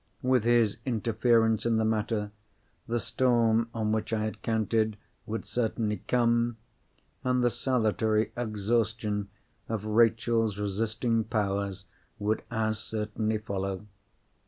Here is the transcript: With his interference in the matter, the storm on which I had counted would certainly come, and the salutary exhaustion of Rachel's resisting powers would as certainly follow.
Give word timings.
With 0.23 0.45
his 0.45 0.77
interference 0.83 1.63
in 1.63 1.77
the 1.77 1.85
matter, 1.85 2.31
the 2.87 2.99
storm 2.99 3.69
on 3.71 3.91
which 3.91 4.11
I 4.11 4.23
had 4.23 4.41
counted 4.41 4.97
would 5.27 5.45
certainly 5.45 5.97
come, 6.07 6.57
and 7.23 7.43
the 7.43 7.51
salutary 7.51 8.31
exhaustion 8.35 9.29
of 9.69 9.85
Rachel's 9.85 10.57
resisting 10.57 11.23
powers 11.25 11.85
would 12.17 12.41
as 12.49 12.79
certainly 12.79 13.37
follow. 13.37 13.85